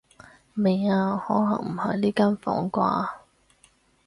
[0.55, 3.09] 未啊，可能唔喺呢間房啩